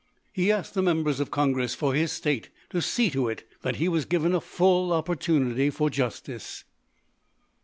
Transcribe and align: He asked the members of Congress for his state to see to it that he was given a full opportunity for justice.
He 0.33 0.51
asked 0.51 0.73
the 0.73 0.81
members 0.81 1.19
of 1.19 1.29
Congress 1.29 1.75
for 1.75 1.93
his 1.93 2.11
state 2.11 2.49
to 2.71 2.81
see 2.81 3.11
to 3.11 3.29
it 3.29 3.47
that 3.61 3.75
he 3.75 3.87
was 3.87 4.05
given 4.05 4.33
a 4.33 4.41
full 4.41 4.91
opportunity 4.91 5.69
for 5.69 5.91
justice. 5.91 6.63